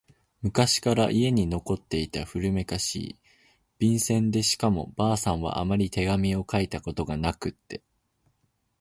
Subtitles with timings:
[0.41, 3.17] 昔から家に残っていた古めかしい、
[3.77, 7.83] 便箋でしかも婆さんはあまり手紙を書いたことがなくって……